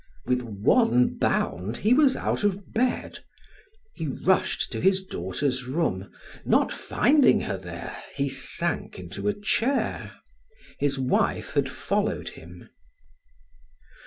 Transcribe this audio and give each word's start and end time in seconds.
With 0.25 0.41
one 0.41 1.19
bound 1.19 1.77
he 1.77 1.93
was 1.93 2.15
out 2.15 2.43
of 2.43 2.73
bed; 2.73 3.19
he 3.93 4.07
rushed 4.07 4.71
to 4.71 4.81
his 4.81 5.05
daughter's 5.05 5.65
room; 5.67 6.09
not 6.43 6.73
finding 6.73 7.41
her 7.41 7.55
there, 7.55 7.95
he 8.15 8.27
sank 8.27 8.97
into 8.97 9.27
a 9.27 9.39
chair. 9.39 10.13
His 10.79 10.97
wife 10.97 11.53
had 11.53 11.69
followed 11.69 12.29
him. 12.29 12.69